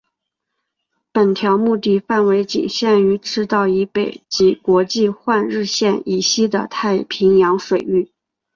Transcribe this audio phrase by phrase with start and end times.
[1.11, 8.11] 本条目的范围仅局限于赤道以北及国际换日线以西的太平洋水域。